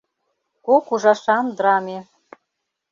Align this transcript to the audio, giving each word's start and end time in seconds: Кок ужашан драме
Кок 0.65 0.85
ужашан 0.93 1.45
драме 1.57 1.97